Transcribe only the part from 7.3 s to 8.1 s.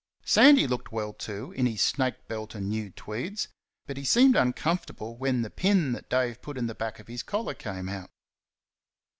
came out.